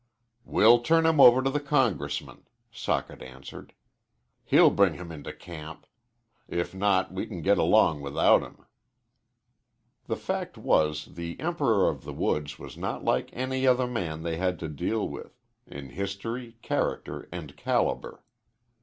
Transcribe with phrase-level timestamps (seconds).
[0.45, 3.71] "We'll turn him over to the Congressman," Socket answered.
[4.43, 5.85] "He'll bring him into camp.
[6.47, 8.65] If not we can get along without him."
[10.07, 14.37] The fact was the "Emperor of the Woods" was not like any other man they
[14.37, 15.37] had to deal with
[15.67, 18.23] in history, character, and caliber.